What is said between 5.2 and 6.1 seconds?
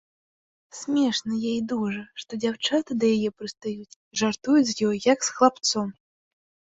з хлапцом.